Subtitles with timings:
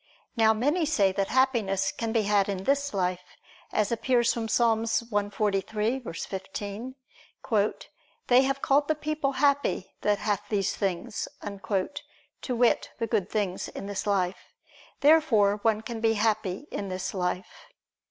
[0.35, 3.21] Now many say that Happiness can be had in this life,
[3.71, 4.57] as appears from Ps.
[4.57, 6.95] 143:15:
[8.25, 11.87] "They have called the people happy that hath these things," to
[12.55, 14.51] wit, the good things in this life.
[15.01, 17.67] Therefore one can be happy in this life.